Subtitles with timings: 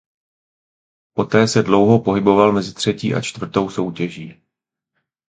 [1.13, 4.41] Poté se dlouho pohyboval mezi třetí a čtvrtou soutěží.